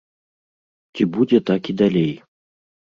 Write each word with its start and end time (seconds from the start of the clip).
Ці 0.95 1.03
будзе 1.19 1.43
так 1.53 1.61
і 1.73 1.79
далей? 1.85 2.13